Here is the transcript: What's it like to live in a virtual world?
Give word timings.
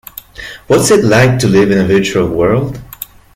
What's 0.65 0.89
it 0.89 1.05
like 1.05 1.37
to 1.37 1.47
live 1.47 1.69
in 1.69 1.77
a 1.77 1.85
virtual 1.85 2.27
world? 2.27 2.81